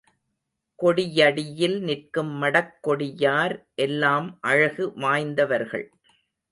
கொடியடியில் 0.79 1.77
நிற்கும் 1.81 2.31
மடக் 2.41 2.73
கொடியார் 2.87 3.55
எல்லாம் 3.75 4.37
அழகு 4.41 4.93
வாய்ந்தவர்கள். 4.95 5.87